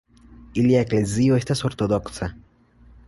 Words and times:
Ilia 0.61 0.79
eklezio 0.85 1.37
estas 1.41 1.61
ortodoksa. 1.71 2.31